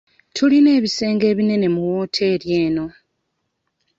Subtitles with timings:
[0.35, 2.85] Tulina ebisenge ebinene mu wooteeri eno.